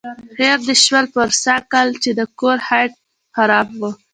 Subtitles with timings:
[0.39, 2.93] هېر دې شول پروسږ کال چې د کور هیټ
[3.35, 3.81] خراب و.